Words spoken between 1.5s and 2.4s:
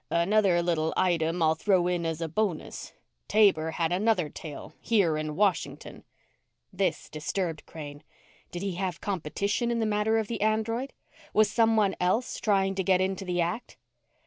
throw in as a